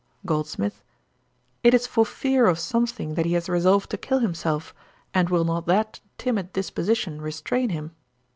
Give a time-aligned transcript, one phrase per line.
[0.25, 0.83] GOLDSMITH.
[1.61, 4.73] 'It is for fear of something that he has resolved to kill himself;
[5.13, 7.91] and will not that timid disposition restrain him?'